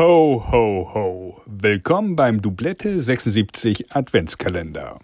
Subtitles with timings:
[0.00, 1.42] Ho, ho, ho.
[1.44, 4.98] Willkommen beim Doublette 76 Adventskalender.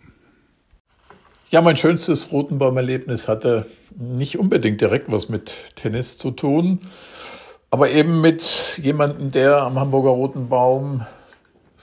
[1.50, 6.80] Ja, mein schönstes Rotenbaum-Erlebnis hatte nicht unbedingt direkt was mit Tennis zu tun,
[7.70, 11.04] aber eben mit jemandem, der am Hamburger Roten Baum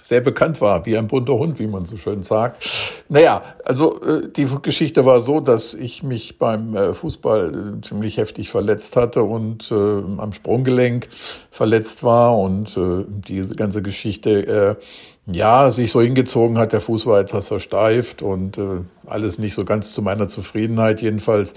[0.04, 2.70] sehr bekannt war, wie ein bunter Hund, wie man so schön sagt.
[3.08, 8.18] Naja, also äh, die Geschichte war so, dass ich mich beim äh, Fußball äh, ziemlich
[8.18, 11.08] heftig verletzt hatte und äh, am Sprunggelenk
[11.52, 17.06] verletzt war und äh, diese ganze Geschichte äh, ja, sich so hingezogen hat, der Fuß
[17.06, 18.60] war etwas versteift und
[19.06, 21.02] alles nicht so ganz zu meiner Zufriedenheit.
[21.02, 21.54] Jedenfalls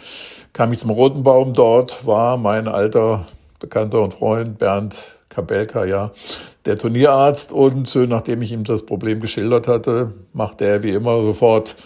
[0.52, 3.26] kam ich zum Roten Baum dort, war mein alter
[3.58, 6.12] Bekannter und Freund Bernd Kabelka, ja,
[6.64, 7.52] der Turnierarzt.
[7.52, 11.76] Und äh, nachdem ich ihm das Problem geschildert hatte, machte er wie immer sofort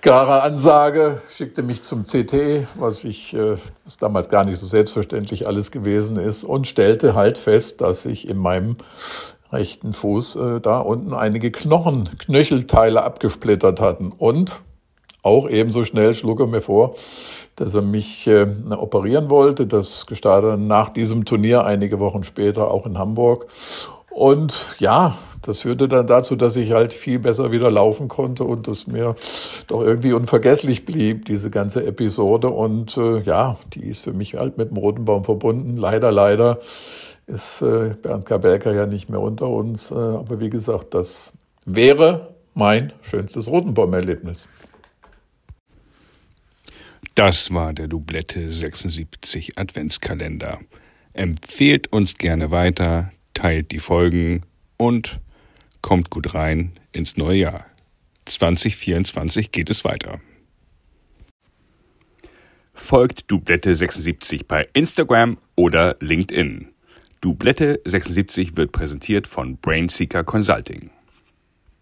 [0.00, 5.46] klare Ansage, schickte mich zum CT, was ich, äh, was damals gar nicht so selbstverständlich
[5.46, 8.76] alles gewesen ist, und stellte halt fest, dass ich in meinem
[9.52, 14.12] rechten Fuß äh, da unten einige Knochen, Knöchelteile abgesplittert hatten.
[14.16, 14.62] Und
[15.22, 16.94] auch ebenso schnell schlug er mir vor,
[17.56, 19.66] dass er mich äh, operieren wollte.
[19.66, 23.46] Das gestartet nach diesem Turnier einige Wochen später auch in Hamburg.
[24.10, 28.68] Und ja, das führte dann dazu, dass ich halt viel besser wieder laufen konnte und
[28.68, 29.14] es mir
[29.66, 32.50] doch irgendwie unvergesslich blieb, diese ganze Episode.
[32.50, 35.76] Und äh, ja, die ist für mich halt mit dem Roten Baum verbunden.
[35.76, 36.58] Leider, leider
[37.26, 39.90] ist äh, Bernd Kabelka ja nicht mehr unter uns.
[39.90, 41.32] Äh, aber wie gesagt, das
[41.64, 44.48] wäre mein schönstes Rotenbaum-Erlebnis.
[47.14, 50.60] Das war der Doublette 76 Adventskalender.
[51.12, 54.42] Empfehlt uns gerne weiter, teilt die Folgen
[54.76, 55.20] und
[55.82, 57.66] kommt gut rein ins neue Jahr.
[58.26, 60.20] 2024 geht es weiter.
[62.74, 66.68] Folgt Doublette 76 bei Instagram oder LinkedIn.
[67.20, 70.90] Doublette 76 wird präsentiert von Brainseeker Consulting.